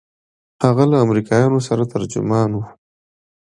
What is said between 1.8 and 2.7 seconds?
ترجمان و.